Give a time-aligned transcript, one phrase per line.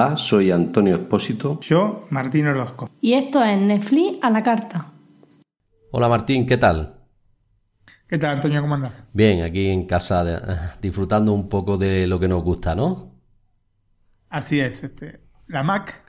[0.00, 1.58] Hola, soy Antonio Espósito.
[1.60, 2.88] Yo, Martín Orozco.
[3.00, 4.92] Y esto es Netflix a la carta.
[5.90, 6.94] Hola Martín, ¿qué tal?
[8.08, 8.60] ¿Qué tal, Antonio?
[8.60, 9.08] ¿Cómo andas?
[9.12, 13.10] Bien, aquí en casa eh, disfrutando un poco de lo que nos gusta, ¿no?
[14.28, 15.18] Así es, este,
[15.48, 16.00] la Mac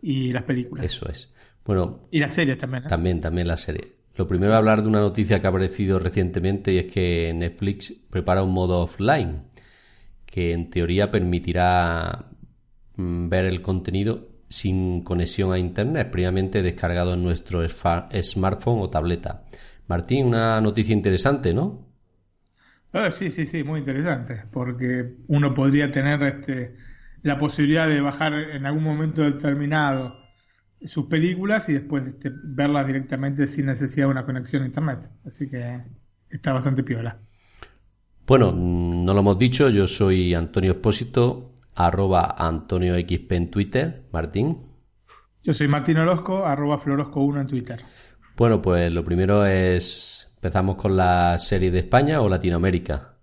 [0.00, 0.86] y las películas.
[0.86, 1.30] Eso es.
[1.66, 2.00] Bueno.
[2.10, 2.84] Y las series también.
[2.84, 2.88] ¿eh?
[2.88, 3.92] También, también las series.
[4.16, 7.92] Lo primero es hablar de una noticia que ha aparecido recientemente y es que Netflix
[8.08, 9.42] prepara un modo offline
[10.34, 12.24] que en teoría permitirá
[12.96, 19.44] ver el contenido sin conexión a internet, previamente descargado en nuestro smartphone o tableta.
[19.88, 21.86] Martín, una noticia interesante, ¿no?
[22.92, 26.76] Ah, sí, sí, sí, muy interesante, porque uno podría tener este,
[27.22, 30.14] la posibilidad de bajar en algún momento determinado
[30.84, 35.10] sus películas y después este, verlas directamente sin necesidad de una conexión a internet.
[35.26, 35.80] Así que
[36.30, 37.18] está bastante piola.
[38.26, 44.58] Bueno, no lo hemos dicho, yo soy Antonio Espósito, arroba Antonio XP en Twitter, Martín.
[45.42, 47.84] Yo soy Martín Orozco, arroba Florosco1 en Twitter.
[48.36, 53.14] Bueno, pues lo primero es, empezamos con la serie de España o Latinoamérica.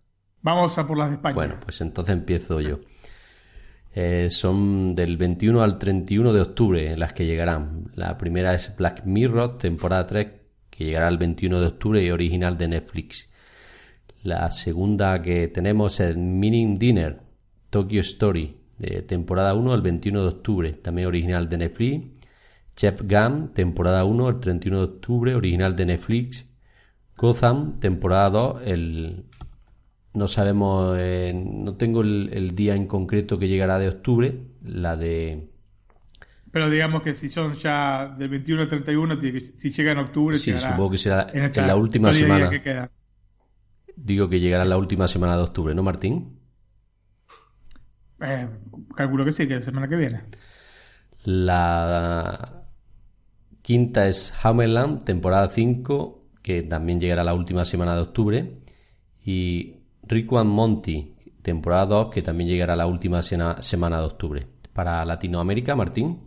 [0.41, 1.35] Vamos a por las de España.
[1.35, 2.79] Bueno, pues entonces empiezo yo.
[3.93, 7.91] Eh, son del 21 al 31 de octubre las que llegarán.
[7.95, 10.27] La primera es Black Mirror, temporada 3,
[10.69, 13.29] que llegará el 21 de octubre y original de Netflix.
[14.23, 17.21] La segunda que tenemos es Meaning Dinner,
[17.71, 22.21] Tokyo Story, de temporada 1 el 21 de octubre, también original de Netflix.
[22.75, 26.47] Chef Gam, temporada 1 el 31 de octubre, original de Netflix.
[27.17, 29.25] Gotham, temporada 2 el
[30.13, 35.47] no sabemos, eh, no tengo el, día en concreto que llegará de octubre, la de...
[36.51, 39.19] Pero digamos que si son ya del 21 al 31,
[39.55, 40.35] si llega en octubre...
[40.35, 42.51] Sí, supongo que será en, la última semana.
[43.95, 46.40] Digo que llegará en la última semana de octubre, ¿no, Martín?
[48.21, 48.47] Eh,
[48.95, 50.21] calculo que sí, que la semana que viene.
[51.23, 52.63] La
[53.61, 58.51] quinta es Hammerland, temporada 5, que también llegará la última semana de octubre.
[59.23, 64.47] Y Rico and Monty, temporada 2, que también llegará la última semana de octubre.
[64.73, 66.19] Para Latinoamérica, Martín.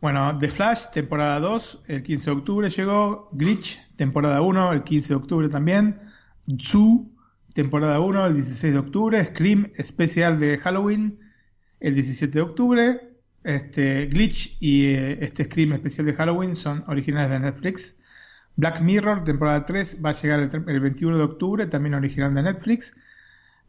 [0.00, 3.28] Bueno, The Flash, temporada 2, el 15 de octubre llegó.
[3.32, 6.00] Glitch, temporada 1, el 15 de octubre también.
[6.58, 7.06] Zoo,
[7.54, 9.24] temporada 1, el 16 de octubre.
[9.26, 11.18] Scream, especial de Halloween,
[11.80, 13.00] el 17 de octubre.
[13.42, 17.96] Este, Glitch y eh, este Scream especial de Halloween son originales de Netflix.
[18.56, 22.94] Black Mirror, temporada 3, va a llegar el, 21 de octubre, también original de Netflix.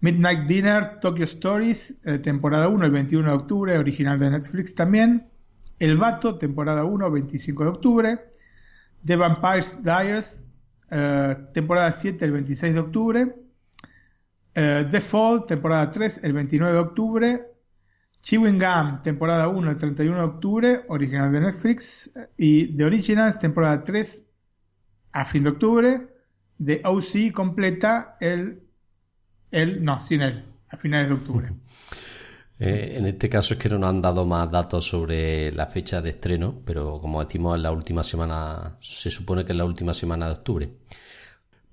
[0.02, 5.28] Midnight Dinner, Tokyo Stories, eh, temporada 1, el 21 de octubre, original de Netflix también.
[5.80, 8.20] El Vato, temporada 1, 25 de octubre.
[9.06, 10.44] The Vampires Diaries,
[10.90, 13.36] eh, temporada 7, el 26 de octubre.
[14.54, 17.42] Eh, The Fall, temporada 3, el 29 de octubre.
[18.22, 22.12] Chewing Gum, temporada 1, el 31 de octubre, original de Netflix.
[22.38, 24.26] Y The Originals, temporada 3,
[25.14, 26.08] a fin de octubre,
[26.58, 28.62] de OC completa el,
[29.50, 31.52] el no, sin él, a finales de octubre.
[32.64, 36.00] Eh, en este caso es que no nos han dado más datos sobre la fecha
[36.00, 39.96] de estreno, pero como decimos, en la última semana, se supone que es la última
[39.96, 40.70] semana de octubre.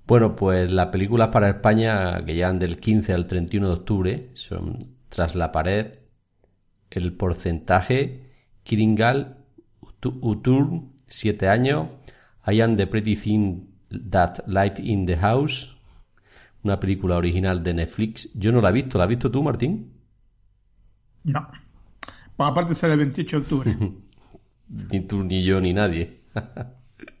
[0.09, 4.79] Bueno, pues las películas para España que llegan del 15 al 31 de octubre son
[5.07, 5.91] Tras la pared,
[6.89, 8.23] El porcentaje,
[8.63, 9.37] Kiringal,
[10.01, 11.89] Utur, Siete años,
[12.47, 13.67] I Am the Pretty Thing
[14.09, 15.77] That Life in the House,
[16.63, 18.31] una película original de Netflix.
[18.33, 19.93] Yo no la he visto, ¿la has visto tú, Martín?
[21.23, 21.47] No.
[22.35, 23.77] Pues aparte sale el 28 de octubre.
[24.91, 26.21] ni tú, ni yo, ni nadie.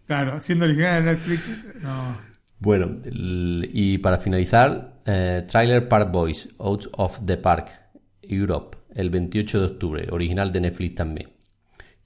[0.07, 2.28] claro, siendo original de Netflix, no.
[2.59, 7.69] Bueno, y para finalizar, eh, Trailer Park Boys, Out of the Park,
[8.21, 11.29] Europe, el 28 de octubre, original de Netflix también.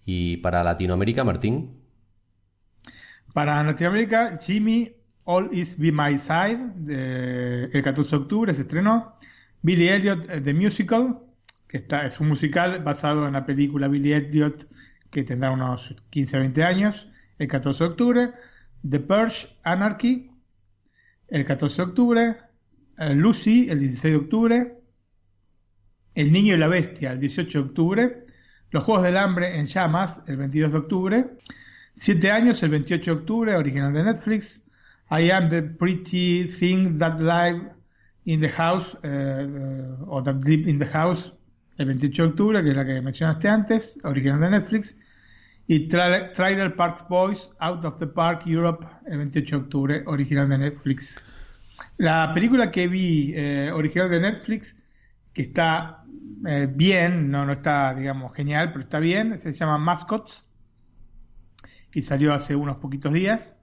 [0.06, 1.82] Y para Latinoamérica, Martín.
[3.34, 4.92] Para Latinoamérica, Jimmy,
[5.24, 9.16] All Is Be My Side, el 14 de octubre se estrenó.
[9.64, 11.18] Billy Elliot, eh, The Musical,
[11.68, 14.68] que está, es un musical basado en la película Billy Elliot,
[15.10, 17.10] que tendrá unos 15 o 20 años,
[17.40, 18.32] el 14 de octubre.
[18.88, 20.30] The Purge, Anarchy,
[21.28, 22.38] el 14 de octubre.
[22.98, 24.78] Eh, Lucy, el 16 de octubre.
[26.16, 28.24] El Niño y la Bestia, el 18 de octubre.
[28.72, 31.26] Los Juegos del Hambre en Llamas, el 22 de octubre.
[31.96, 34.64] Siete años, el 28 de octubre, original de Netflix.
[35.12, 37.72] I Am the Pretty Thing That Live
[38.26, 39.48] in the House, eh,
[40.08, 41.34] o That Live in the House,
[41.78, 44.98] el 28 de octubre, que es la que mencionaste antes, original de Netflix.
[45.68, 50.58] Y Trailer Park Boys, Out of the Park Europe, el 28 de octubre, original de
[50.58, 51.24] Netflix.
[51.98, 54.78] La película que vi, eh, original de Netflix,
[55.34, 56.04] que está
[56.46, 60.50] eh, bien, no, no está, digamos, genial, pero está bien, se llama Mascots
[61.94, 63.56] y salió hace unos poquitos días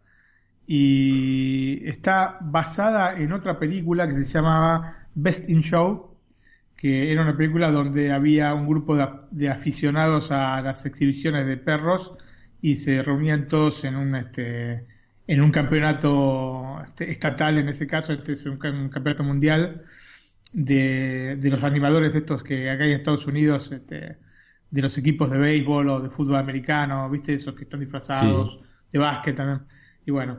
[0.66, 6.09] y está basada en otra película que se llamaba Best in Show,
[6.80, 8.96] que era una película donde había un grupo
[9.30, 12.14] de, aficionados a las exhibiciones de perros
[12.62, 14.86] y se reunían todos en un este
[15.26, 19.82] en un campeonato este, estatal en ese caso este es un, campeonato mundial
[20.54, 24.16] de, de, los animadores estos que acá en Estados Unidos este,
[24.70, 28.58] de los equipos de béisbol o de fútbol americano viste esos que están disfrazados
[28.90, 29.60] de básquet también.
[30.06, 30.38] Y bueno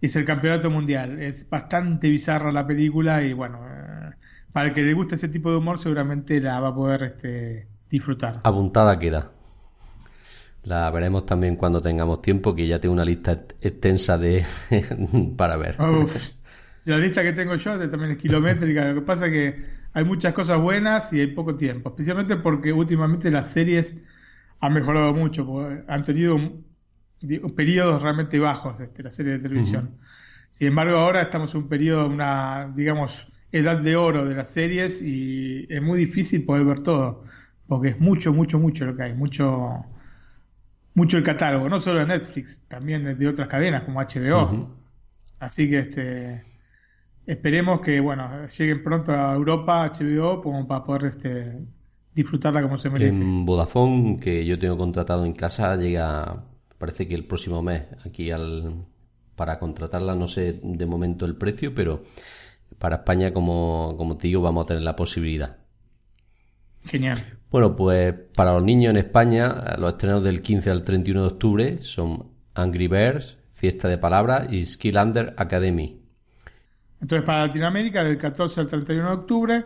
[0.00, 1.20] es el campeonato mundial.
[1.22, 4.05] Es bastante bizarra la película y bueno eh,
[4.56, 7.66] para el que le guste ese tipo de humor seguramente la va a poder este,
[7.90, 9.32] disfrutar apuntada queda
[10.66, 14.44] la veremos también cuando tengamos tiempo, que ya tengo una lista extensa de
[15.36, 15.76] para ver.
[16.86, 18.86] la lista que tengo yo también es kilométrica.
[18.86, 21.90] Lo que pasa es que hay muchas cosas buenas y hay poco tiempo.
[21.90, 23.96] Especialmente porque últimamente las series
[24.58, 25.46] han mejorado mucho.
[25.86, 26.64] Han tenido un,
[27.54, 29.98] periodos realmente bajos este, la serie de televisión.
[30.50, 35.02] Sin embargo, ahora estamos en un periodo, una, digamos, edad de oro de las series
[35.02, 37.24] y es muy difícil poder ver todo.
[37.66, 39.14] Porque es mucho, mucho, mucho lo que hay.
[39.14, 39.84] Mucho
[40.96, 44.70] mucho el catálogo, no solo de Netflix, también de otras cadenas como HBO.
[45.38, 46.42] Así que este
[47.26, 51.58] esperemos que bueno lleguen pronto a Europa HBO como para poder este
[52.14, 53.20] disfrutarla como se merece.
[53.20, 56.44] En Vodafone, que yo tengo contratado en casa, llega
[56.78, 58.86] parece que el próximo mes aquí al
[59.36, 62.04] para contratarla, no sé de momento el precio, pero
[62.78, 65.56] para España, como, como te digo, vamos a tener la posibilidad.
[66.84, 67.24] Genial.
[67.50, 71.82] Bueno, pues para los niños en España, los estrenos del 15 al 31 de octubre
[71.82, 76.00] son Angry Birds, Fiesta de Palabras y Skillander Academy.
[77.00, 79.64] Entonces, para Latinoamérica, del 14 al 31 de octubre,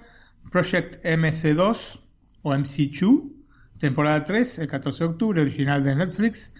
[0.50, 2.00] Project MC2
[2.42, 3.32] o MC2,
[3.78, 6.52] temporada 3, el 14 de octubre, original de Netflix.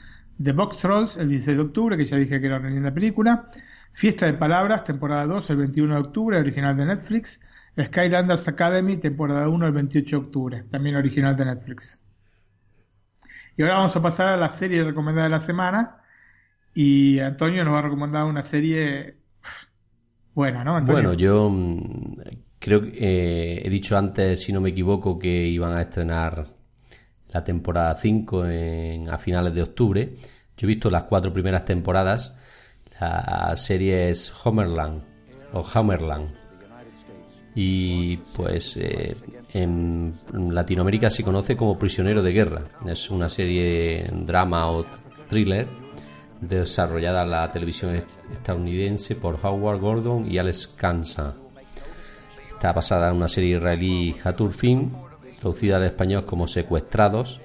[0.43, 3.50] The Box Trolls, el 16 de octubre, que ya dije que era una linda película.
[3.92, 7.40] Fiesta de Palabras, temporada 2, el 21 de octubre, original de Netflix.
[7.78, 12.00] Skylanders Academy, temporada 1, el 28 de octubre, también original de Netflix.
[13.56, 15.96] Y ahora vamos a pasar a la serie recomendada de la semana.
[16.75, 19.16] Y Antonio nos va a recomendar una serie
[20.34, 20.81] buena, ¿no?
[20.82, 22.20] Bueno, yo mm,
[22.58, 26.46] creo que eh, he dicho antes, si no me equivoco, que iban a estrenar
[27.28, 28.44] la temporada 5
[29.10, 30.16] a finales de octubre.
[30.56, 32.34] Yo he visto las cuatro primeras temporadas.
[33.00, 35.02] La serie es Homerland
[35.52, 36.41] o Homerland
[37.55, 39.17] y pues eh,
[39.52, 42.62] en Latinoamérica se conoce como Prisionero de Guerra.
[42.87, 44.85] Es una serie drama o
[45.29, 45.67] thriller
[46.41, 51.37] desarrollada en la televisión estadounidense por Howard Gordon y Alex Kansa.
[52.49, 54.52] Está basada en una serie israelí Hatur
[55.41, 57.41] traducida al español como Secuestrados.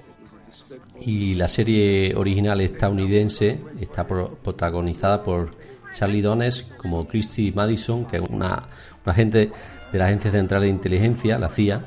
[1.00, 5.50] Y la serie original estadounidense está protagonizada por
[5.92, 8.68] Charlie Dones como Christy Madison, que es una,
[9.04, 9.50] agente
[9.92, 11.84] de la Agencia Central de Inteligencia, la CIA,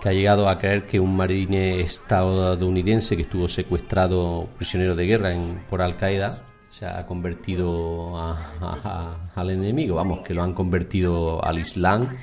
[0.00, 5.32] que ha llegado a creer que un marine estadounidense que estuvo secuestrado prisionero de guerra
[5.32, 11.58] en, por Al Qaeda se ha convertido al enemigo, vamos, que lo han convertido al
[11.58, 12.16] Islam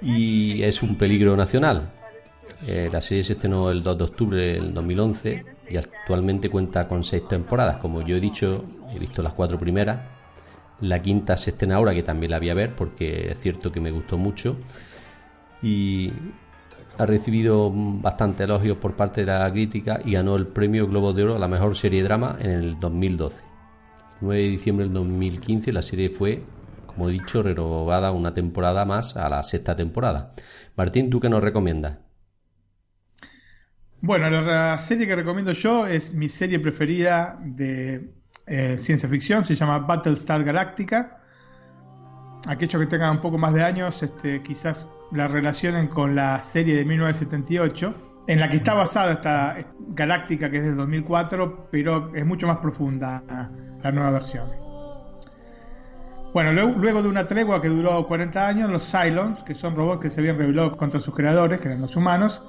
[0.00, 1.92] y es un peligro nacional.
[2.66, 7.02] Eh, la serie se estrenó el 2 de octubre del 2011 y actualmente cuenta con
[7.02, 7.78] seis temporadas.
[7.78, 10.16] Como yo he dicho, he visto las cuatro primeras
[10.80, 13.80] la quinta se estrena ahora, que también la voy a ver porque es cierto que
[13.80, 14.56] me gustó mucho.
[15.62, 16.12] Y
[16.98, 21.24] ha recibido bastante elogios por parte de la crítica y ganó el premio Globo de
[21.24, 23.42] Oro a la mejor serie de drama en el 2012.
[24.20, 26.44] El 9 de diciembre del 2015 la serie fue,
[26.86, 30.32] como he dicho, renovada una temporada más a la sexta temporada.
[30.76, 32.05] Martín, ¿tú qué nos recomiendas?
[34.06, 38.08] Bueno, la serie que recomiendo yo es mi serie preferida de
[38.46, 41.18] eh, ciencia ficción, se llama Battlestar Galactica.
[42.46, 46.76] Aquellos que tengan un poco más de años, este, quizás la relacionen con la serie
[46.76, 49.56] de 1978, en la que está basada esta
[49.88, 53.24] Galáctica que es del 2004, pero es mucho más profunda
[53.82, 54.48] la nueva versión.
[56.32, 60.10] Bueno, luego de una tregua que duró 40 años, los Cylons, que son robots que
[60.10, 62.46] se habían rebelado contra sus creadores, que eran los humanos,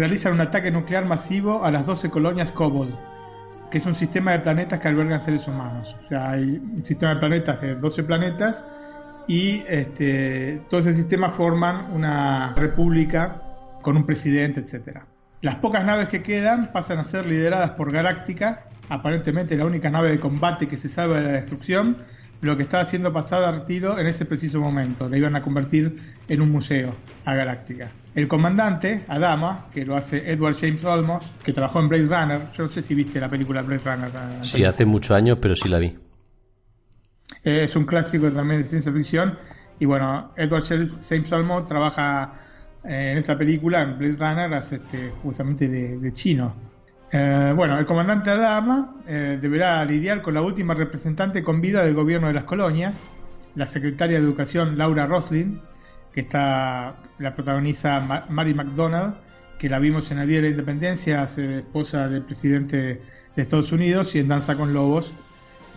[0.00, 2.94] realizan un ataque nuclear masivo a las 12 colonias Kobold,
[3.70, 5.94] que es un sistema de planetas que albergan seres humanos.
[6.02, 8.66] O sea, hay un sistema de planetas de 12 planetas
[9.26, 13.42] y este, todo ese sistema forman una república
[13.82, 15.04] con un presidente, etcétera.
[15.42, 20.10] Las pocas naves que quedan pasan a ser lideradas por Galáctica, aparentemente la única nave
[20.10, 21.98] de combate que se salva de la destrucción,
[22.40, 25.08] lo que estaba siendo pasado a retiro en ese preciso momento.
[25.08, 25.96] Le iban a convertir
[26.28, 26.94] en un museo
[27.24, 27.92] a Galáctica.
[28.14, 32.52] El comandante, Adama, que lo hace Edward James Olmos, que trabajó en Blade Runner.
[32.52, 34.10] Yo no sé si viste la película Blade Runner.
[34.44, 35.96] Sí, hace muchos años, pero sí la vi.
[37.44, 39.38] Eh, es un clásico también de ciencia ficción.
[39.78, 42.34] Y bueno, Edward James Olmos trabaja
[42.84, 46.69] eh, en esta película, en Blade Runner, hace este, justamente de chino
[47.12, 51.94] eh, bueno, el comandante Adama eh, deberá lidiar con la última representante con vida del
[51.94, 53.00] gobierno de las colonias,
[53.56, 55.60] la secretaria de Educación Laura Roslin,
[56.12, 59.14] que está la protagoniza Mary McDonald,
[59.58, 64.14] que la vimos en el Día de la Independencia, esposa del presidente de Estados Unidos,
[64.14, 65.12] y en Danza con Lobos,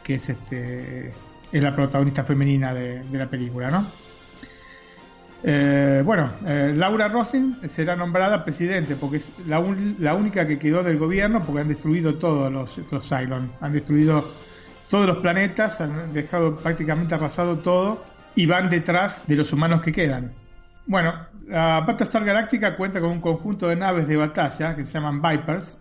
[0.04, 1.12] que es este
[1.52, 3.86] es la protagonista femenina de, de la película, ¿no?
[5.46, 10.98] Eh, bueno, eh, Laura Roslin será nombrada presidente porque es la, única que quedó del
[10.98, 14.24] gobierno porque han destruido todos los, los han destruido
[14.90, 19.92] todos los planetas, han dejado prácticamente arrasado todo y van detrás de los humanos que
[19.92, 20.32] quedan.
[20.86, 21.14] Bueno,
[21.48, 25.78] la Battlestar Galáctica cuenta con un conjunto de naves de batalla que se llaman Vipers,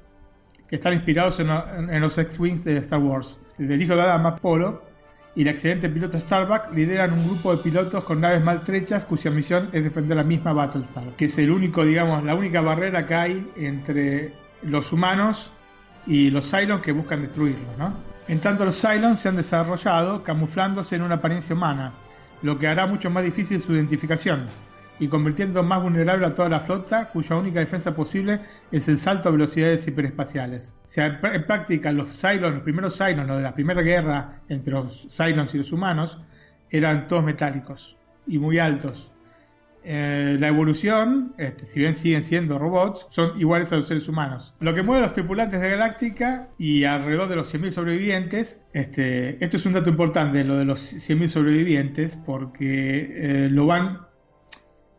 [0.68, 3.38] que están inspirados en, los X-Wings de Star Wars.
[3.58, 4.82] El hijo de Adam, Apolo,
[5.34, 9.68] y el excelente piloto Starbuck lideran un grupo de pilotos con naves maltrechas cuya misión
[9.72, 13.50] es defender la misma Battlestar, que es el único, digamos, la única barrera que hay
[13.56, 15.50] entre los humanos
[16.06, 17.64] y los Cylons que buscan destruirlo.
[18.28, 21.92] En tanto los Cylons se han desarrollado camuflándose en una apariencia humana,
[22.42, 24.46] lo que hará mucho más difícil su identificación
[25.02, 28.38] y convirtiendo más vulnerable a toda la flota, cuya única defensa posible
[28.70, 30.76] es el salto a velocidades hiperespaciales.
[30.94, 35.52] En práctica, los Cylons, los primeros Cylons, los de la primera guerra entre los Cylons
[35.56, 36.20] y los humanos,
[36.70, 37.96] eran todos metálicos
[38.28, 39.10] y muy altos.
[39.82, 44.54] Eh, la evolución, este, si bien siguen siendo robots, son iguales a los seres humanos.
[44.60, 49.44] Lo que mueve a los tripulantes de Galáctica y alrededor de los 100.000 sobrevivientes, este,
[49.44, 54.11] esto es un dato importante, lo de los 100.000 sobrevivientes, porque eh, lo van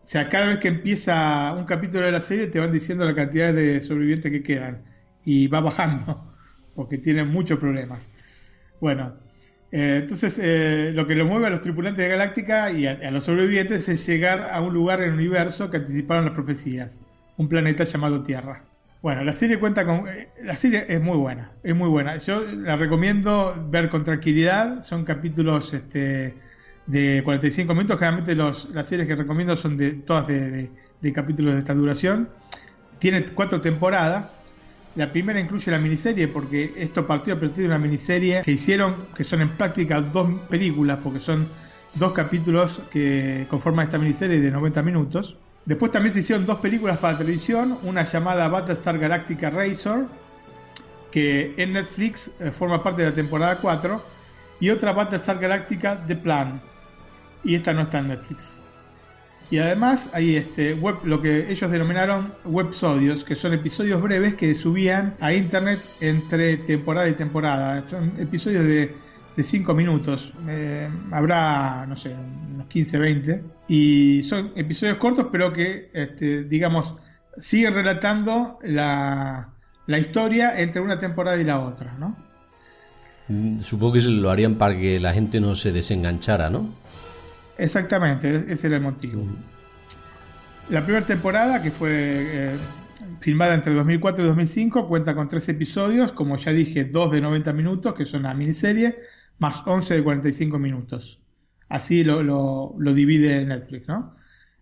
[0.03, 3.15] o sea, cada vez que empieza un capítulo de la serie te van diciendo la
[3.15, 4.81] cantidad de sobrevivientes que quedan
[5.23, 6.29] y va bajando
[6.75, 8.09] porque tienen muchos problemas.
[8.81, 9.13] Bueno,
[9.71, 13.23] eh, entonces eh, lo que lo mueve a los tripulantes de Galáctica y a, los
[13.23, 16.99] sobrevivientes es llegar a un lugar en el universo que anticiparon las profecías,
[17.37, 18.63] un planeta llamado Tierra.
[19.01, 20.07] Bueno, la serie cuenta con...
[20.09, 22.17] Eh, la serie es muy buena, es muy buena.
[22.17, 25.73] Yo la recomiendo ver con tranquilidad, son capítulos...
[25.73, 26.33] este
[26.87, 27.97] de 45 minutos.
[27.97, 30.69] Generalmente los, las series que recomiendo son de todas de,
[31.13, 32.29] capítulos de esta duración.
[32.99, 34.35] Tiene cuatro temporadas.
[34.95, 38.95] La primera incluye la miniserie porque esto partió a partir de una miniserie que hicieron,
[39.15, 41.47] que son en práctica dos películas, porque son
[41.95, 45.35] dos capítulos que conforman esta miniserie de 90 minutos.
[45.65, 50.07] Después también se hicieron dos películas para televisión, una llamada Battlestar Galactica Razor,
[51.09, 54.01] que en Netflix eh, forma parte de la temporada 4,
[54.59, 56.61] y otra Battlestar Galactica The Plan,
[57.43, 58.59] y esta no está en Netflix.
[59.51, 64.55] Y además hay este web, lo que ellos denominaron websodios, que son episodios breves que
[64.55, 67.87] subían a internet entre temporada y temporada.
[67.87, 68.95] Son episodios de,
[69.35, 70.33] de 5 minutos.
[70.47, 72.15] Eh, habrá, no sé,
[72.55, 73.43] unos 15, 20.
[73.67, 76.95] Y son episodios cortos, pero que, este, digamos,
[77.37, 79.49] siguen relatando la,
[79.85, 82.15] la historia entre una temporada y la otra, ¿no?
[83.27, 86.69] Mm, supongo que lo harían para que la gente no se desenganchara, ¿no?
[87.57, 89.25] Exactamente, ese era el motivo.
[90.69, 92.57] La primera temporada, que fue eh,
[93.19, 97.53] filmada entre 2004 y 2005, cuenta con tres episodios, como ya dije, dos de 90
[97.53, 98.97] minutos, que son la miniserie,
[99.39, 101.19] más 11 de 45 minutos.
[101.69, 104.15] Así lo, lo, lo divide Netflix, ¿no?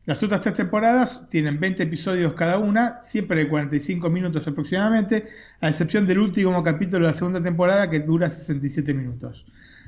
[0.05, 5.27] Las otras tres temporadas tienen 20 episodios cada una, siempre de 45 minutos aproximadamente,
[5.59, 9.45] a excepción del último capítulo de la segunda temporada que dura 67 minutos.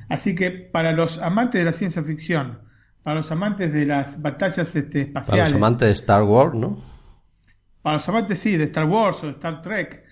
[0.10, 2.60] Así que para los amantes de la ciencia ficción,
[3.04, 5.44] para los amantes de las batallas este, espaciales.
[5.44, 6.78] Para los amantes de Star Wars, ¿no?
[7.82, 10.04] Para los amantes, sí, de Star Wars o de Star Trek.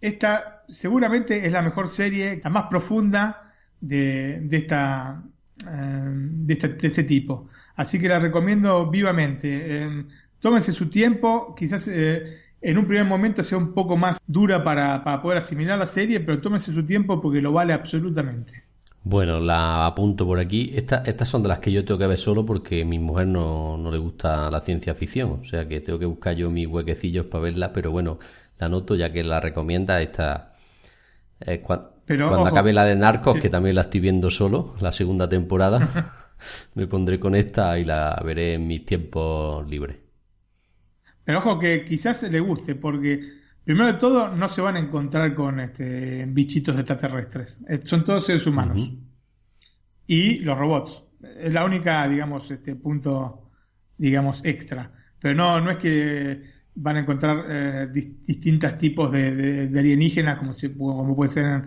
[0.00, 5.22] Esta seguramente es la mejor serie, la más profunda de, de, esta,
[5.66, 7.48] eh, de, este, tipo.
[7.76, 9.82] Así que la recomiendo vivamente.
[9.84, 10.04] Eh,
[10.40, 15.04] tómense su tiempo, quizás eh, en un primer momento sea un poco más dura para,
[15.04, 18.67] para poder asimilar la serie, pero tómense su tiempo porque lo vale absolutamente.
[19.04, 20.72] Bueno, la apunto por aquí.
[20.74, 23.76] estas son de las que yo tengo que ver solo porque a mi mujer no,
[23.78, 25.40] no le gusta la ciencia ficción.
[25.40, 27.72] O sea que tengo que buscar yo mis huequecillos para verla.
[27.72, 28.18] Pero bueno,
[28.58, 30.54] la anoto ya que la recomienda esta.
[31.40, 36.34] Eh, cuando acabe la de Narcos, que también la estoy viendo solo, la segunda temporada,
[36.74, 39.96] me pondré con esta y la veré en mis tiempos libres.
[41.24, 43.37] Pero ojo que quizás le guste porque
[43.68, 47.60] Primero de todo, no se van a encontrar con este, bichitos extraterrestres.
[47.68, 48.78] Eh, son todos seres humanos.
[50.06, 51.04] y los robots.
[51.38, 53.50] Es la única, digamos, este punto,
[53.98, 54.90] digamos, extra.
[55.20, 56.44] Pero no, no es que
[56.76, 57.88] van a encontrar eh,
[58.26, 61.64] distintos tipos de, alienígenas, como, como puede ser en,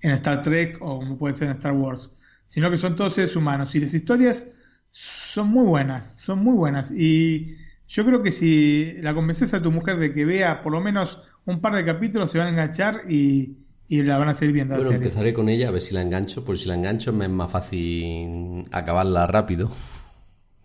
[0.00, 2.16] en, Star Trek o como puede ser en Star Wars,
[2.46, 3.74] sino que son todos seres humanos.
[3.74, 4.48] Y las historias
[4.90, 6.90] son muy buenas, son muy buenas.
[6.90, 10.80] Y yo creo que si la convences a tu mujer de que vea por lo
[10.80, 13.56] menos un par de capítulos, se van a enganchar y,
[13.88, 14.76] y la van a seguir viendo.
[14.76, 17.30] Bueno, empezaré con ella a ver si la engancho, porque si la engancho me es
[17.30, 19.70] más fácil acabarla rápido.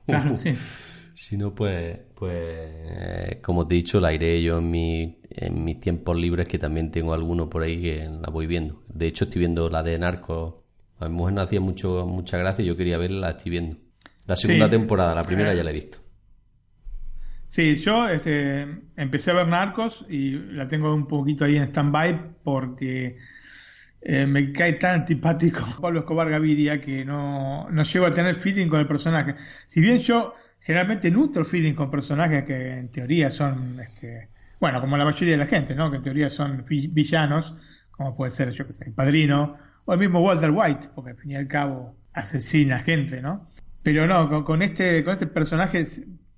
[0.08, 0.56] Claro, sí.
[1.14, 5.82] si no, pues, pues, como te he dicho, la iré yo en, mi, en mis
[5.82, 8.84] tiempos libres, que también tengo alguno por ahí que la voy viendo.
[8.88, 10.54] De hecho, estoy viendo la de Narcos.
[11.00, 13.76] A mi mujer no hacía mucho, mucha gracia y yo quería verla, la estoy viendo.
[14.28, 15.98] La segunda temporada, la primera ya la he visto.
[17.58, 22.36] Sí, yo este, empecé a ver Narcos y la tengo un poquito ahí en stand-by
[22.44, 23.18] porque
[24.00, 28.68] eh, me cae tan antipático Pablo Escobar Gaviria que no, no llego a tener feeling
[28.68, 29.34] con el personaje.
[29.66, 34.96] Si bien yo generalmente nutro feeling con personajes que en teoría son, este, bueno, como
[34.96, 35.90] la mayoría de la gente, ¿no?
[35.90, 37.56] Que en teoría son villanos,
[37.90, 41.18] como puede ser, yo que sé, el padrino, o el mismo Walter White, porque al
[41.18, 43.50] fin y al cabo asesina gente, ¿no?
[43.82, 45.88] Pero no, con, este, con este personaje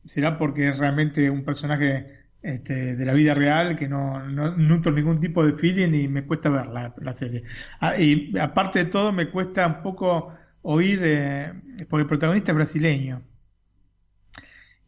[0.10, 4.92] será porque es realmente un personaje este, de la vida real que no, no nutro
[4.92, 7.44] ningún tipo de feeling y me cuesta ver la, serie.
[7.80, 11.54] Ah, y aparte de todo me cuesta un poco oír, eh,
[11.88, 13.22] porque el protagonista es brasileño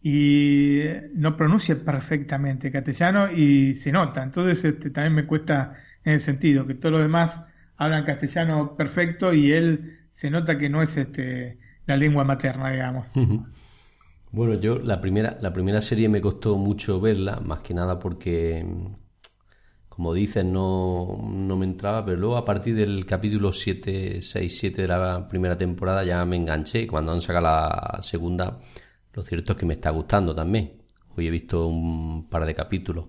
[0.01, 4.24] y no pronuncia perfectamente castellano y se nota.
[4.24, 7.46] Entonces este, también me cuesta en el sentido que todos los demás
[7.78, 13.06] hablan castellano perfecto y él se nota que no es este, la lengua materna, digamos.
[14.32, 18.66] Bueno, yo la primera, la primera serie me costó mucho verla, más que nada porque,
[19.90, 24.82] como dices, no, no me entraba, pero luego a partir del capítulo 7, 6, 7
[24.84, 28.60] de la primera temporada ya me enganché cuando han sacado la segunda,
[29.14, 30.82] lo cierto es que me está gustando también.
[31.16, 33.05] Hoy he visto un par de capítulos.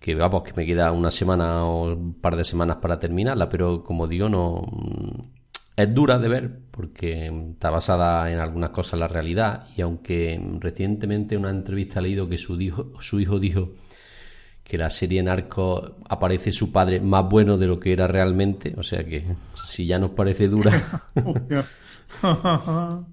[0.00, 3.84] Que vamos, que me queda una semana o un par de semanas para terminarla, pero
[3.84, 4.62] como digo, no
[5.82, 10.40] es dura de ver porque está basada en algunas cosas en la realidad y aunque
[10.58, 12.56] recientemente en una entrevista he leído que su,
[13.00, 13.72] su hijo dijo
[14.64, 18.82] que la serie Narco aparece su padre más bueno de lo que era realmente, o
[18.82, 19.24] sea que
[19.64, 21.10] si ya nos parece dura,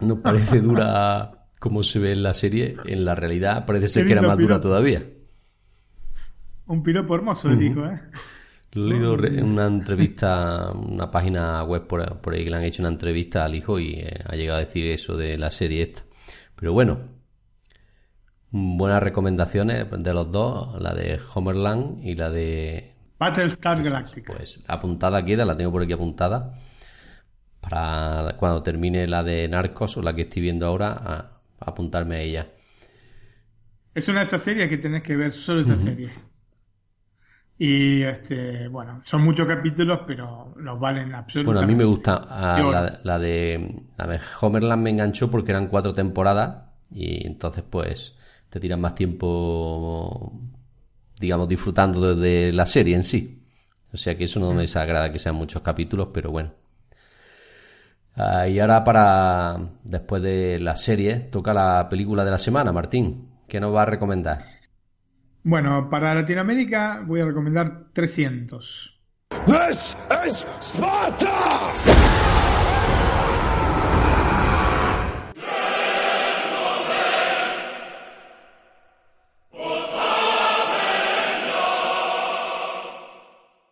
[0.00, 4.12] nos parece dura como se ve en la serie, en la realidad parece ser que
[4.12, 5.02] era más dura todavía.
[6.66, 8.00] Un piropo hermoso el hijo, ¿eh?
[8.74, 12.00] Lo he leído en una entrevista, una página web por,
[12.34, 14.86] ahí que le han hecho una entrevista al hijo y eh, ha llegado a decir
[14.86, 16.02] eso de la serie esta.
[16.56, 16.98] Pero bueno,
[18.50, 22.94] buenas recomendaciones de los dos, la de Homerland y la de...
[23.16, 24.34] Battlestar Galactica.
[24.34, 26.58] Pues apuntada queda, la tengo por aquí apuntada,
[27.60, 32.20] para cuando termine la de Narcos o la que estoy viendo ahora, a, apuntarme a
[32.20, 32.48] ella.
[33.94, 36.10] Es una de esas series que tenés que ver, solo esa serie.
[37.58, 41.44] Y este, bueno, son muchos capítulos, pero los valen absolutamente.
[41.44, 45.68] Bueno, a mí me gusta ah, la, de a ver, Homerland me enganchó porque eran
[45.68, 48.16] cuatro temporadas y entonces pues
[48.50, 50.32] te tiran más tiempo,
[51.18, 53.40] digamos, disfrutando de, la serie en sí.
[53.92, 56.50] O sea que eso no me desagrada que sean muchos capítulos, pero bueno.
[58.16, 63.28] Ah, y ahora para, después de la serie, toca la película de la semana, Martín.
[63.46, 64.53] ¿Qué nos va a recomendar?
[65.46, 68.98] Bueno, para Latinoamérica voy a recomendar 300.
[69.46, 69.94] This
[70.26, 71.28] is Sparta!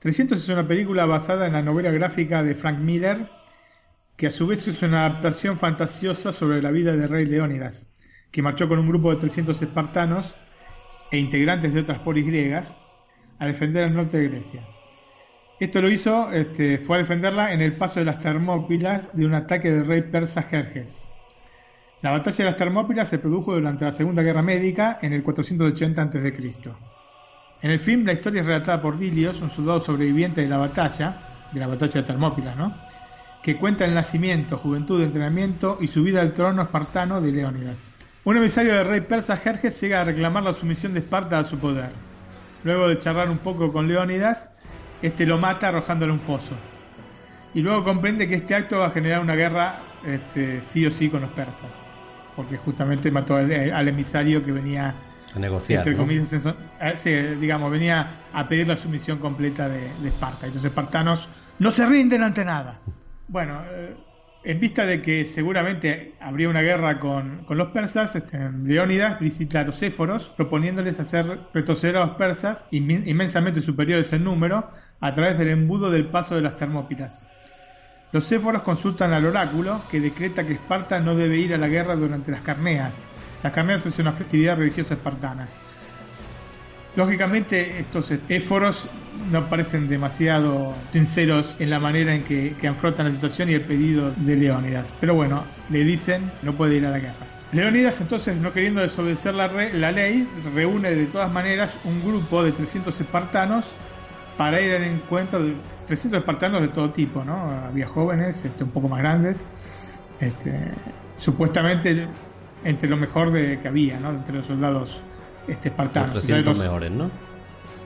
[0.02, 3.30] ...300 es una película basada en la novela gráfica de Frank Miller...
[4.16, 7.90] ...que a su vez es una adaptación fantasiosa sobre la vida del rey Leónidas...
[8.30, 10.34] ...que marchó con un grupo de 300 espartanos
[11.12, 12.74] e integrantes de otras polis griegas
[13.38, 14.62] a defender el norte de Grecia.
[15.60, 19.34] Esto lo hizo, este, fue a defenderla en el paso de las Termópilas de un
[19.34, 21.08] ataque del rey persa Jerjes.
[22.00, 26.02] La batalla de las Termópilas se produjo durante la Segunda Guerra Médica en el 480
[26.02, 26.34] a.C.
[27.62, 31.14] En el film la historia es relatada por Dilios, un soldado sobreviviente de la batalla,
[31.52, 32.74] de la batalla de Termópilas, ¿no?
[33.42, 37.91] que cuenta el nacimiento, juventud, entrenamiento y su vida al trono espartano de Leónidas.
[38.24, 41.58] Un emisario del rey persa Jerjes llega a reclamar la sumisión de Esparta a su
[41.58, 41.90] poder.
[42.62, 44.48] Luego de charlar un poco con Leónidas,
[45.02, 46.52] este lo mata arrojándole un pozo.
[47.52, 51.08] Y luego comprende que este acto va a generar una guerra este, sí o sí
[51.10, 51.72] con los persas.
[52.36, 54.94] Porque justamente mató al, emisario que venía
[55.34, 55.84] a negociar.
[57.04, 60.46] Eh, digamos, venía a pedir la sumisión completa de, de Esparta.
[60.46, 62.78] Y los espartanos no se rinden ante nada.
[63.26, 63.96] Bueno, eh,
[64.44, 69.60] en vista de que seguramente habría una guerra con, con los persas, este, Leónidas visita
[69.60, 75.14] a los éforos proponiéndoles hacer retroceder a los persas, inmen- inmensamente superiores en número, a
[75.14, 77.28] través del embudo del paso de las Termópilas.
[78.10, 81.96] Los éforos consultan al oráculo, que decreta que Esparta no debe ir a la guerra
[81.96, 83.10] durante las carneas.
[83.42, 85.48] Las carneas es una festividad religiosa espartana.
[86.94, 93.12] Lógicamente, estos éforos no parecen demasiado sinceros en la manera en que, que afrontan la
[93.12, 94.92] situación y el pedido de Leónidas.
[95.00, 97.34] Pero bueno, le dicen no puede ir a la guerra.
[97.50, 102.44] Leónidas, entonces, no queriendo desobedecer la, re- la ley, reúne de todas maneras un grupo
[102.44, 103.80] de 300 espartanos
[104.36, 107.50] para ir al encuentro de 300 espartanos de todo tipo, ¿no?
[107.66, 109.50] Había jóvenes, este, un poco más grandes,
[110.18, 110.74] este,
[111.14, 112.08] supuestamente
[112.62, 114.10] entre lo mejor de, que había, ¿no?
[114.12, 115.04] Entre los soldados
[115.46, 116.18] este, Los espartanos.
[116.20, 117.28] Se sabe 300 los- mejores, ¿no?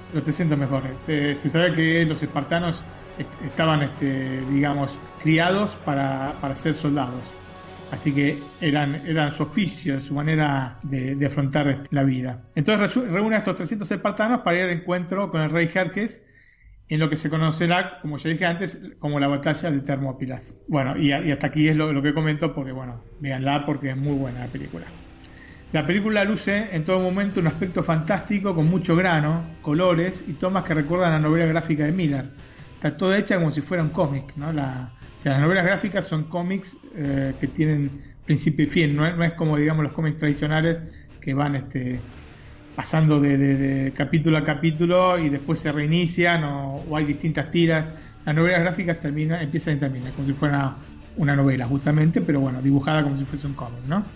[0.09, 1.01] los 300 mejores.
[1.03, 7.39] Se, se sabe que los espartanos est- estaban, este, digamos, criados para, para ser soldados.
[7.89, 12.51] Así que eran, eran su oficio, su manera de, de afrontar la vida.
[12.55, 16.25] Entonces reúne a estos 300 espartanos para ir al encuentro con el rey Jerjes
[16.89, 20.61] en lo que se conocerá, como ya dije antes, como la batalla de Termópilas.
[20.69, 23.91] Bueno, y, a- y hasta aquí es lo, lo que comento porque, bueno, véanla porque
[23.91, 24.95] es muy buena la película.
[25.73, 30.65] La película luce en todo momento un aspecto fantástico con mucho grano, colores y tomas
[30.65, 32.35] que recuerdan a la novela gráfica de Miller.
[32.73, 34.53] Está toda hecha como si fuera un cómic, ¿no?
[34.53, 39.57] La, las novelas gráficas son cómics eh, que tienen principio y fin, no es, como
[39.57, 40.81] digamos los cómics tradicionales
[41.21, 42.07] que van este
[42.75, 47.93] pasando de, de- capítulo a capítulo y después se reinician o, o hay distintas tiras.
[48.25, 52.63] Las novelas gráficas termina, empiezan y terminan, como si fuera una novela justamente, pero bueno,
[52.63, 54.16] dibujada como si fuese un cómic, ¿no?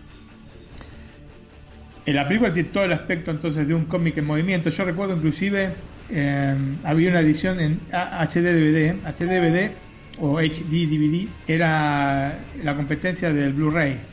[2.05, 4.71] En la película tiene todo el aspecto entonces de un cómic en movimiento.
[4.71, 9.79] Yo recuerdo inclusive eh, había una edición en HD DVD, HD DVD
[10.17, 14.09] o HD DVD, era la competencia del Blu-ray.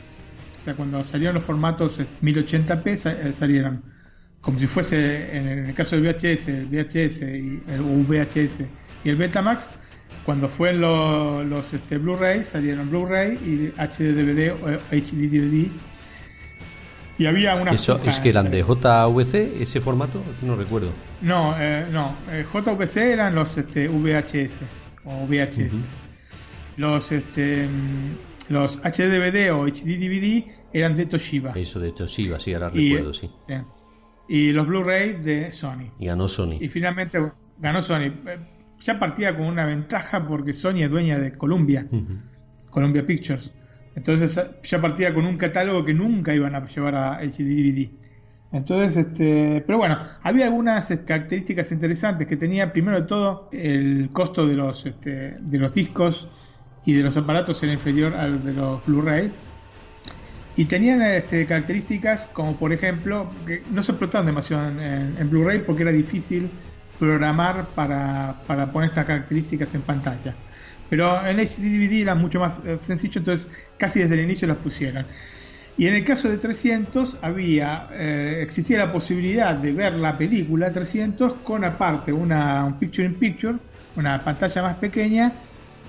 [0.56, 3.84] O sea, cuando salieron los formatos eh, 1080p sa- eh, salieron
[4.40, 8.72] como si fuese en el caso del VHS, el VHS y el VHS
[9.02, 9.70] y el Betamax,
[10.22, 15.82] cuando fue en lo- los este, Blu-ray salieron Blu-ray y HD DVD o HD DVD
[17.18, 20.90] y había una Eso es que eran de JVC, ese formato, no recuerdo.
[21.22, 24.60] no, eh, no, eh, JVC eran los este, VHS
[25.04, 25.82] o VHS.
[26.76, 31.52] Los este mm, los HDVD o HD DVD eran de Toshiba.
[31.56, 33.30] Eso de Toshiba, sí, ahora Y, recuerdo, sí.
[33.48, 33.62] eh,
[34.28, 35.90] y los Blu-ray de Sony.
[35.98, 36.58] Y ganó Sony.
[36.60, 37.18] Y finalmente
[37.58, 38.12] ganó Sony.
[38.26, 38.38] Eh,
[38.80, 42.18] Ya partía con una ventaja porque Sony es dueña de Columbia, Ujú.
[42.70, 43.50] Columbia Pictures.
[43.98, 47.98] Entonces ya partía con un catálogo que nunca iban a llevar a HD DVD.
[48.50, 54.10] Entonces, este, pero bueno, había algunas eh, características interesantes que tenía, primero de todo, el
[54.12, 56.30] costo de los, este, de los discos
[56.82, 59.34] y de los aparatos era inferior al de los Blu-ray.
[60.54, 65.30] Y tenían este, características como, por ejemplo, que no se explotaban demasiado en, en- en
[65.30, 66.60] Blu-ray porque era difícil
[66.98, 70.44] programar para, para poner estas características en pantalla.
[70.88, 74.58] Pero en HD DVD era mucho más eh, sencillo, entonces casi desde el inicio las
[74.58, 75.06] pusieron.
[75.76, 80.72] Y en el caso de 300 había eh, existía la posibilidad de ver la película
[80.72, 83.58] 300 con aparte una un picture in picture,
[83.94, 85.32] una pantalla más pequeña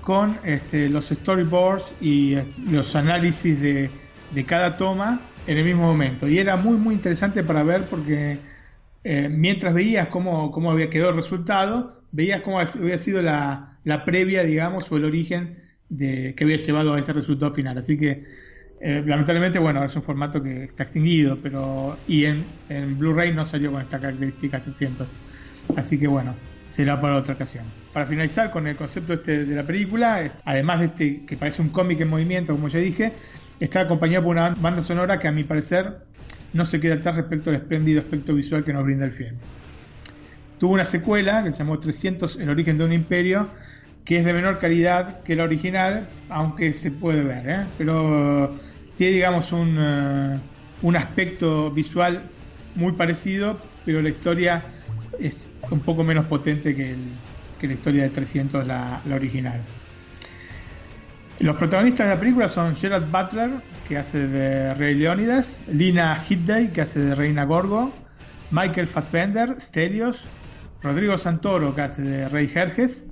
[0.00, 3.90] con este, los storyboards y eh, los análisis de,
[4.30, 6.28] de cada toma en el mismo momento.
[6.28, 8.38] Y era muy muy interesante para ver porque
[9.02, 14.04] eh, mientras veías cómo, cómo había quedado el resultado, veías cómo había sido la, la
[14.04, 17.78] previa, digamos, o el origen de que había llevado a ese resultado final.
[17.78, 18.24] Así que,
[18.80, 23.44] eh, lamentablemente, bueno, es un formato que está extinguido, pero y en, en Blu-ray no
[23.44, 25.06] salió con esta característica 600.
[25.76, 26.34] Así que, bueno,
[26.70, 27.64] será para otra ocasión.
[27.92, 31.70] Para finalizar con el concepto este de la película, además de este que parece un
[31.70, 33.12] cómic en movimiento, como ya dije,
[33.58, 35.98] está acompañado por una banda sonora que a mi parecer
[36.52, 39.36] no se queda atrás respecto al espléndido aspecto visual que nos brinda el film.
[40.60, 43.48] Tuvo una secuela que se llamó 300 El origen de un imperio,
[44.04, 47.66] que es de menor calidad que la original, aunque se puede ver, ¿eh?
[47.78, 48.60] pero
[48.94, 50.38] tiene digamos un, eh,
[50.82, 52.24] un aspecto visual
[52.74, 54.62] muy parecido, pero la historia
[55.18, 56.94] es un poco menos potente que,
[57.58, 59.62] que la historia de 300, la, la original.
[61.38, 66.70] Los protagonistas de la película son Gerard Butler, que hace de Rey Leónidas, Lina Headey,
[66.70, 67.94] que hace de Reina Gorgo,
[68.50, 70.28] Michael Fassbender, Stelios,
[70.82, 73.04] Rodrigo Santoro, que hace de Rey Jerjes.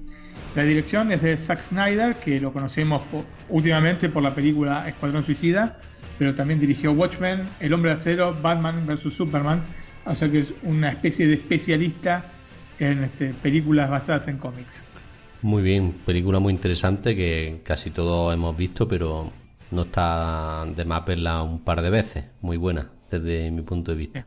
[0.55, 5.25] La dirección es de Zack Snyder, que lo conocemos po- últimamente por la película Escuadrón
[5.25, 5.79] Suicida,
[6.19, 9.13] pero también dirigió Watchmen, El Hombre de Acero, Batman vs.
[9.13, 9.63] Superman,
[10.07, 12.25] o sea que es una especie de especialista
[12.79, 14.83] en este, películas basadas en cómics.
[15.43, 19.31] Muy bien, película muy interesante que casi todos hemos visto, pero
[19.71, 22.25] no está de más verla un par de veces.
[22.41, 24.27] Muy buena, desde mi punto de vista.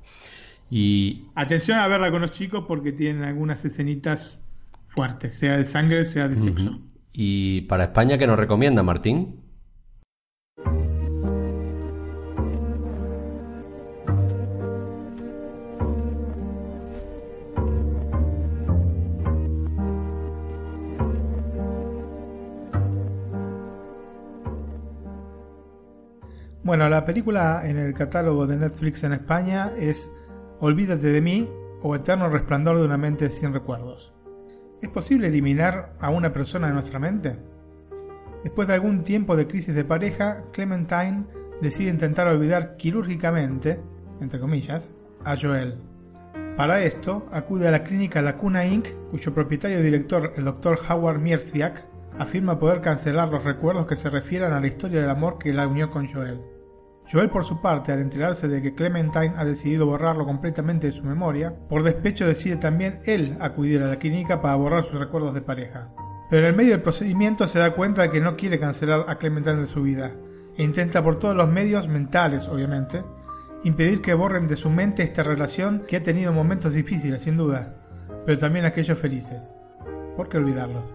[0.73, 4.41] Y Atención a verla con los chicos porque tienen algunas escenitas
[4.87, 6.79] fuertes, sea de sangre, sea de sexo.
[7.11, 9.41] ¿Y para España qué nos recomienda, Martín?
[26.63, 30.09] Bueno, la película en el catálogo de Netflix en España es
[30.63, 31.49] Olvídate de mí
[31.81, 34.13] o Eterno Resplandor de una mente sin recuerdos.
[34.79, 37.35] ¿Es posible eliminar a una persona de nuestra mente?
[38.43, 41.23] Después de algún tiempo de crisis de pareja, Clementine
[41.63, 43.79] decide intentar olvidar quirúrgicamente,
[44.21, 44.91] entre comillas,
[45.25, 45.79] a Joel.
[46.55, 50.77] Para esto, acude a la clínica Lacuna Inc., cuyo propietario y director, el Dr.
[50.87, 51.87] Howard Mierzwiak,
[52.19, 55.65] afirma poder cancelar los recuerdos que se refieran a la historia del amor que la
[55.65, 56.39] unió con Joel.
[57.11, 61.03] Joel, por su parte, al enterarse de que Clementine ha decidido borrarlo completamente de su
[61.03, 65.41] memoria, por despecho decide también él acudir a la clínica para borrar sus recuerdos de
[65.41, 65.89] pareja.
[66.29, 69.15] Pero en el medio del procedimiento se da cuenta de que no quiere cancelar a
[69.15, 70.13] Clementine de su vida,
[70.57, 73.03] e intenta por todos los medios mentales, obviamente,
[73.65, 77.75] impedir que borren de su mente esta relación que ha tenido momentos difíciles, sin duda,
[78.25, 79.53] pero también aquellos felices.
[80.15, 80.85] ¿Por qué olvidarlos?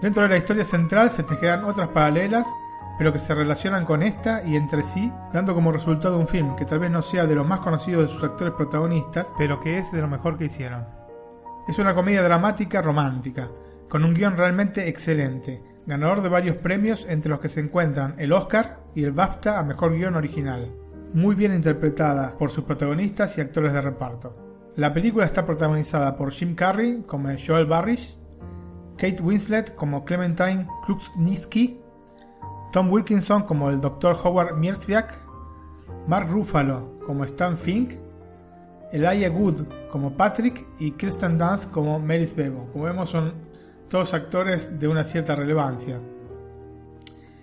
[0.00, 2.46] Dentro de la historia central se tejerán otras paralelas,
[3.02, 6.64] pero que se relacionan con esta y entre sí, dando como resultado un film que
[6.64, 9.90] tal vez no sea de los más conocidos de sus actores protagonistas, pero que es
[9.90, 10.86] de lo mejor que hicieron.
[11.66, 13.48] Es una comedia dramática romántica,
[13.88, 18.32] con un guion realmente excelente, ganador de varios premios entre los que se encuentran el
[18.32, 20.70] Oscar y el BAFTA a Mejor Guión Original,
[21.12, 24.36] muy bien interpretada por sus protagonistas y actores de reparto.
[24.76, 28.16] La película está protagonizada por Jim Carrey como Joel Barrish,
[28.96, 31.81] Kate Winslet como Clementine Klukniewski,
[32.72, 34.16] Tom Wilkinson como el Dr.
[34.22, 35.14] Howard Mierzwiak,
[36.08, 37.92] Mark Ruffalo como Stan Fink,
[38.92, 42.66] Elijah Wood como Patrick y Kirsten Dunst como Melis Bebo.
[42.72, 43.34] Como vemos son
[43.88, 45.98] todos actores de una cierta relevancia.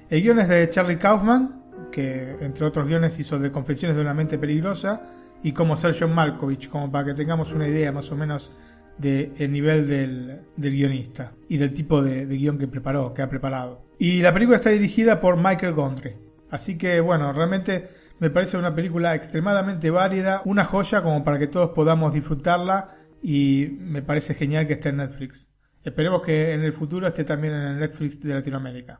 [0.09, 1.61] El guion es de Charlie Kaufman,
[1.91, 5.01] que entre otros guiones hizo de Confesiones de una mente peligrosa,
[5.43, 8.51] y como Sergio Malkovich, como para que tengamos una idea más o menos
[8.99, 13.81] del nivel del, guionista y del tipo de, de, guion que preparó, que ha preparado.
[13.97, 16.15] Y la película está dirigida por Michael Gondry.
[16.51, 21.47] Así que bueno, realmente me parece una película extremadamente válida, una joya como para que
[21.47, 25.49] todos podamos disfrutarla y me parece genial que esté en Netflix.
[25.83, 28.99] Esperemos que en el futuro esté también en el Netflix de Latinoamérica.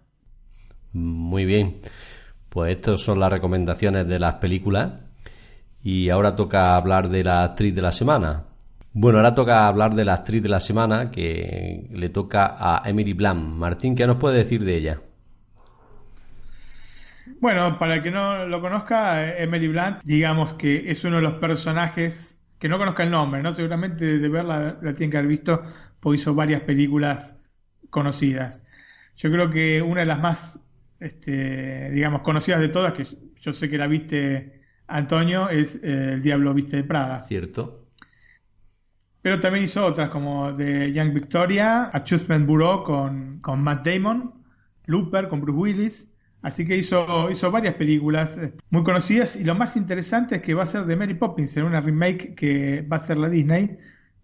[0.94, 1.82] Muy bien,
[2.50, 4.94] pues estas son las recomendaciones de las películas
[5.84, 8.46] y ahora toca hablar de la actriz de la semana.
[9.02, 13.14] Bueno, ahora toca hablar de la actriz de la semana que le toca a Emily
[13.14, 13.56] Blunt.
[13.56, 15.00] Martín, ¿qué nos puede decir de ella?
[17.40, 21.36] Bueno, para el que no lo conozca, Emily Blunt, digamos que es uno de los
[21.36, 23.54] personajes que no conozca el nombre, ¿no?
[23.54, 25.64] Seguramente de verla la tienen que haber visto
[26.02, 27.38] porque hizo varias películas
[27.90, 28.66] conocidas.
[29.16, 30.60] Yo creo que una de las más,
[31.00, 33.06] este, digamos, conocidas de todas, que
[33.40, 37.24] yo sé que la viste, Antonio, es eh, El Diablo Viste de Prada.
[37.30, 37.79] Cierto.
[39.22, 44.34] Pero también hizo otras como de Young Victoria, Adjustment Bureau con, con Matt Damon,
[44.86, 46.10] Looper con Bruce Willis.
[46.42, 50.64] Así que hizo, hizo varias películas muy conocidas y lo más interesante es que va
[50.64, 53.78] a ser de Mary Poppins en una remake que va a ser la Disney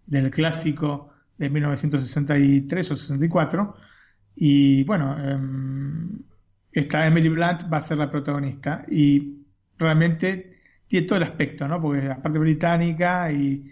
[0.06, 3.76] del clásico de 1963 o 64.
[4.36, 5.38] Y bueno, eh,
[6.72, 9.44] esta Emily Blunt va a ser la protagonista y
[9.78, 10.56] realmente
[10.86, 11.80] tiene todo el aspecto, ¿no?
[11.80, 13.70] Porque es la parte británica y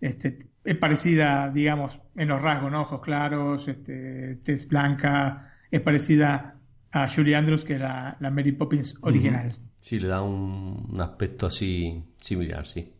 [0.00, 2.82] este, es parecida, digamos, en los rasgos, ¿no?
[2.82, 6.56] Ojos claros, este, tez blanca, es parecida
[6.90, 9.48] a Julie Andrews, que es la, la Mary Poppins original.
[9.48, 9.68] Uh -huh.
[9.80, 12.92] Sí, le da un, un, aspecto así similar, sí.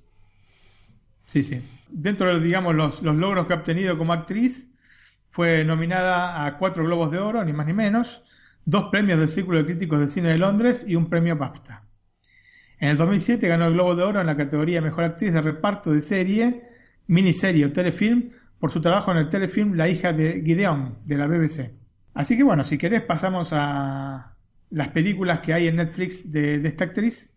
[1.27, 1.61] Sí, sí.
[1.91, 4.69] Dentro de, digamos, los, los logros que ha obtenido como actriz,
[5.31, 8.25] fue nominada a cuatro Globos de Oro, ni más ni menos,
[8.65, 11.85] dos premios del Círculo de Críticos de Cine de Londres y un premio BAFTA.
[12.81, 15.93] En el 2007 ganó el Globo de Oro en la categoría Mejor Actriz de Reparto
[15.93, 16.68] de Serie,
[17.09, 21.27] Miniserie o Telefilm por su trabajo en el telefilm La hija de Gideon, de la
[21.27, 21.73] BBC.
[22.15, 24.35] Así que bueno, si querés pasamos a
[24.71, 27.33] las películas que hay en Netflix de, esta actriz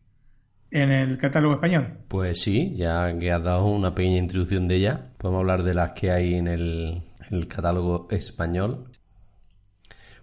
[0.71, 1.99] en el catálogo español.
[2.07, 5.91] Pues sí, ya que has dado una pequeña introducción de ella, podemos hablar de las
[5.91, 8.85] que hay en el, el catálogo español.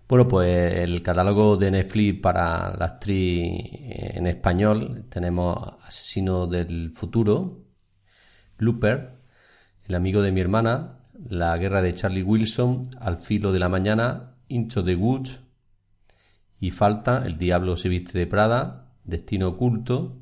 [0.09, 3.53] Bueno, pues el catálogo de Netflix para la actriz
[3.91, 7.59] en español tenemos Asesino del Futuro,
[8.57, 9.18] Looper,
[9.89, 10.99] El amigo de mi hermana,
[11.31, 15.41] La guerra de Charlie Wilson, Al filo de la mañana, Into the Woods.
[16.61, 20.19] Y falta El diablo se viste de Prada, Destino oculto,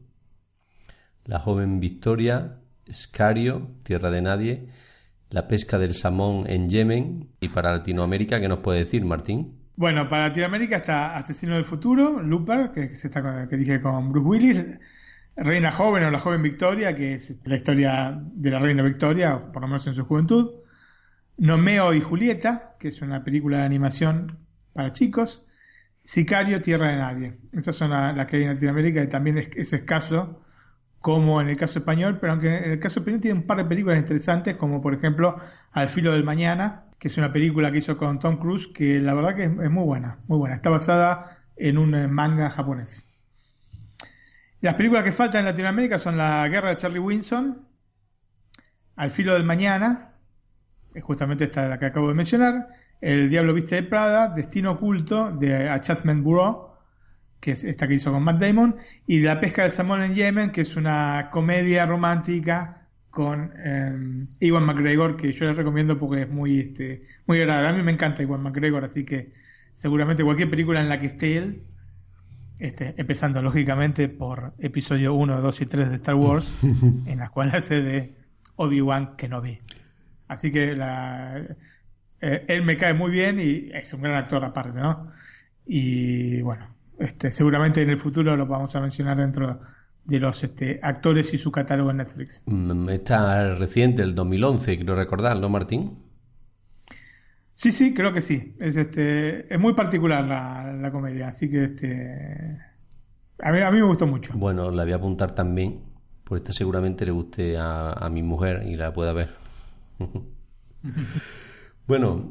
[1.24, 4.68] La joven Victoria, Scario, Tierra de nadie,
[5.30, 7.30] La pesca del salmón en Yemen.
[7.40, 9.58] Y para Latinoamérica, ¿qué nos puede decir, Martín?
[9.74, 14.28] Bueno, para Latinoamérica está Asesino del Futuro, Looper, que, se está, que dije con Bruce
[14.28, 14.64] Willis,
[15.36, 19.62] Reina Joven o la Joven Victoria, que es la historia de la Reina Victoria, por
[19.62, 20.50] lo menos en su juventud.
[21.36, 24.38] Nomeo y Julieta, que es una película de animación
[24.72, 25.44] para chicos.
[26.04, 27.38] Sicario, Tierra de Nadie.
[27.52, 30.42] Esas son las que hay en Latinoamérica y también es, escaso,
[31.00, 33.64] como en el caso español, pero aunque en el caso español tiene un par de
[33.66, 35.36] películas interesantes, como por ejemplo
[35.72, 39.12] Al filo del mañana, que es una película que hizo con Tom Cruise, que la
[39.12, 40.56] verdad que es, es muy buena, muy buena.
[40.56, 43.06] Está basada en un eh, manga japonés.
[44.66, 47.68] Las películas que faltan en Latinoamérica son La Guerra de Charlie Winson,
[48.96, 50.14] Al filo del mañana,
[51.02, 52.66] justamente esta la que acabo de mencionar,
[53.00, 56.70] El Diablo Viste de Prada, Destino Oculto de Adjustment Bureau,
[57.38, 58.74] que es esta que hizo con Matt Damon,
[59.06, 64.64] y La Pesca del Salmón en Yemen, que es una comedia romántica con eh, Iwan
[64.64, 67.68] McGregor, que yo les recomiendo porque es muy, este, muy agradable.
[67.68, 69.32] A mí me encanta Iwan McGregor, así que
[69.74, 71.62] seguramente cualquier película en la que esté él,
[72.58, 76.50] este, empezando lógicamente por episodio 1, 2 y 3 de Star Wars,
[77.06, 78.14] en la cual hace de
[78.56, 79.58] Obi-Wan Kenobi.
[80.28, 81.38] Así que la,
[82.20, 85.12] eh, él me cae muy bien y es un gran actor aparte, ¿no?
[85.66, 89.60] Y bueno, este, seguramente en el futuro lo vamos a mencionar dentro
[90.04, 92.42] de los este, actores y su catálogo en Netflix.
[92.46, 96.05] Mm, está reciente, el 2011, quiero recordar, ¿no, Martín?
[97.56, 98.54] Sí, sí, creo que sí.
[98.60, 102.58] Es, este, es muy particular la, la comedia, así que este,
[103.38, 104.34] a, mí, a mí me gustó mucho.
[104.36, 105.80] Bueno, la voy a apuntar también,
[106.22, 109.30] porque esta seguramente le guste a, a mi mujer y la pueda ver.
[111.86, 112.30] bueno,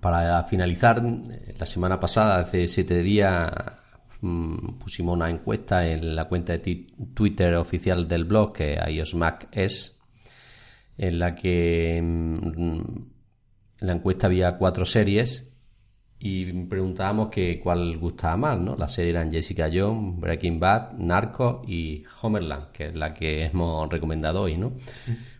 [0.00, 3.50] para finalizar, la semana pasada, hace siete días,
[4.20, 8.78] mm, pusimos una encuesta en la cuenta de Twitter oficial del blog, que
[9.50, 10.00] es,
[10.96, 13.17] en la que mm,
[13.80, 15.48] en la encuesta había cuatro series
[16.20, 18.76] y preguntábamos que cuál gustaba más, ¿no?
[18.76, 23.88] Las series eran Jessica Jones, Breaking Bad, Narcos y Homeland, que es la que hemos
[23.88, 24.72] recomendado hoy, ¿no?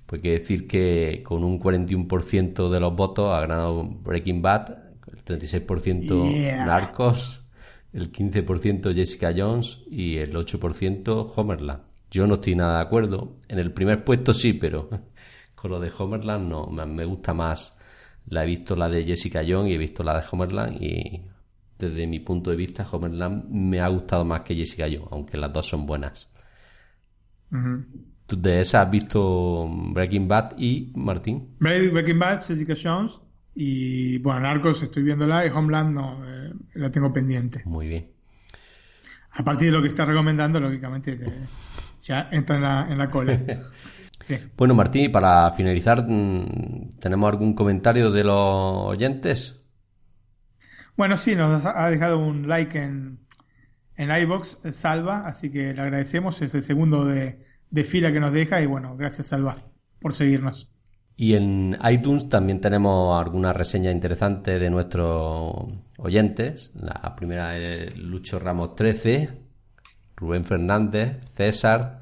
[0.07, 4.79] Pues quiere decir que con un 41% de los votos ha ganado Breaking Bad,
[5.13, 7.43] el 36% Narcos,
[7.93, 11.83] el 15% Jessica Jones y el 8% Homeland.
[12.11, 13.37] Yo no estoy nada de acuerdo.
[13.49, 14.89] En el primer puesto sí, pero
[15.57, 17.77] con lo de Homeland no, me gusta más
[18.31, 21.23] la he visto la de Jessica Jones y he visto la de Homerland y
[21.79, 25.53] desde mi punto de vista Homerland me ha gustado más que Jessica Jones, aunque las
[25.53, 26.29] dos son buenas.
[28.27, 31.57] ¿Tú de esas has visto Breaking Bad y Martín?
[31.61, 33.19] Breaking Bad, Jessica Jones
[33.55, 37.63] y bueno, Narcos estoy viéndola y Homeland no, eh, la tengo pendiente.
[37.65, 38.07] Muy bien.
[39.33, 41.45] A partir de lo que está recomendando, lógicamente eh,
[42.03, 43.41] ya entra en la, en la cola.
[44.57, 49.61] Bueno, Martín, para finalizar, mm, ¿tenemos algún comentario de los oyentes?
[50.97, 53.21] Bueno, sí, nos ha dejado un like en,
[53.97, 56.43] en iBox, eh, Salva, así que le agradecemos.
[56.43, 59.57] Es el segundo de, de fila que nos deja y bueno, gracias Salva
[60.01, 60.71] por seguirnos.
[61.17, 65.53] Y en iTunes también tenemos alguna reseña interesante de nuestros
[65.97, 66.73] oyentes.
[66.77, 69.29] La primera es Lucho Ramos 13,
[70.15, 71.98] Rubén Fernández, César,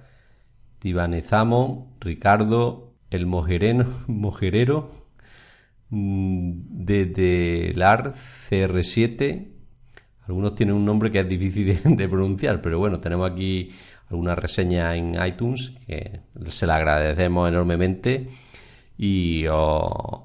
[0.79, 4.91] Tibanezamo, Ricardo, el mojereno, mojerero,
[5.89, 8.15] desde mm, LAR
[8.51, 9.49] CR7.
[10.27, 13.71] Algunos tienen un nombre que es difícil de, pronunciar, pero bueno, tenemos aquí
[14.11, 18.29] alguna reseña en iTunes que se la agradecemos enormemente
[18.99, 20.23] y os,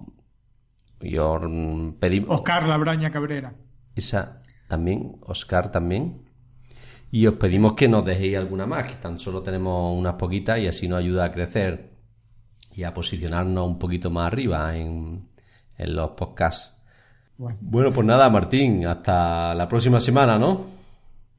[0.99, 2.39] pedimos...
[2.39, 3.53] Oscar Labraña Cabrera.
[3.95, 6.30] Esa también, Oscar también.
[7.11, 10.67] Y os pedimos que nos dejéis alguna más, que tan solo tenemos unas poquitas y
[10.67, 11.91] así nos ayuda a crecer
[12.73, 15.29] y a posicionarnos un poquito más arriba en,
[15.77, 16.73] los podcasts.
[17.37, 17.91] Bueno.
[17.91, 20.67] pues nada, Martín, hasta la próxima semana, ¿no?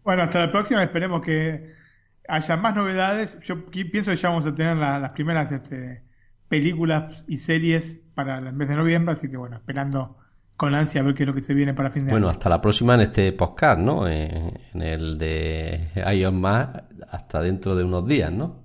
[0.04, 1.72] Bueno, hasta la próxima, esperemos que
[2.28, 3.38] haya más novedades.
[3.44, 6.02] Yo pienso que ya vamos a tener las primeras este,
[6.48, 10.18] películas y series para el mes de noviembre, así que bueno, esperando
[10.62, 12.20] con ansia a ver qué es lo que se viene para fin de año.
[12.20, 14.06] Bueno, hasta la próxima en este podcast, ¿no?
[14.06, 16.68] En, el de Ion Más,
[17.10, 18.62] hasta dentro de unos días, ¿no?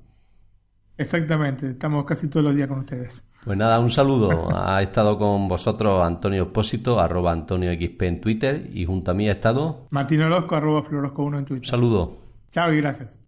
[0.96, 3.26] Exactamente, estamos casi todos los días con ustedes.
[3.44, 4.56] Pues nada, un saludo.
[4.56, 9.28] ha estado con vosotros Antonio Expósito, arroba Antonio XP en Twitter, y junto a mí
[9.28, 9.88] ha estado...
[9.90, 11.68] Martín Orozco, arroba Florosco 1 en Twitter.
[11.68, 12.16] saludo.
[12.52, 13.20] Chao y gracias.